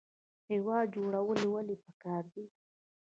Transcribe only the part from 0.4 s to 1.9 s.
هیواد جوړول ولې